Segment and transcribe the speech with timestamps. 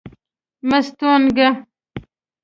[0.69, 1.37] مستونگ